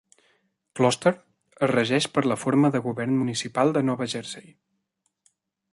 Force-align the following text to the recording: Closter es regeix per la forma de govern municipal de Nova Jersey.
Closter 0.77 1.11
es 1.67 1.71
regeix 1.73 2.07
per 2.15 2.23
la 2.31 2.39
forma 2.45 2.73
de 2.77 2.83
govern 2.87 3.15
municipal 3.21 3.75
de 3.77 3.87
Nova 3.91 4.09
Jersey. 4.15 4.53